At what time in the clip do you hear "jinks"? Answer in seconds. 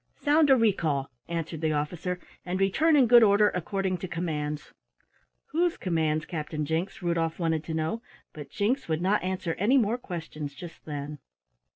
6.65-7.03, 8.49-8.87